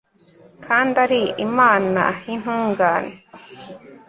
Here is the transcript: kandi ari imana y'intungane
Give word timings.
kandi 0.65 0.95
ari 1.05 1.21
imana 1.47 2.03
y'intungane 2.25 3.13